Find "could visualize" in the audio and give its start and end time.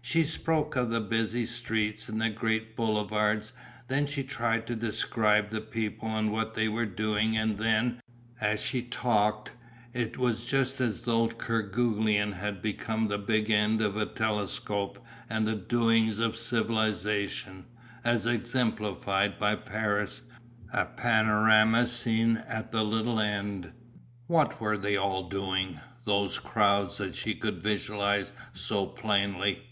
27.34-28.32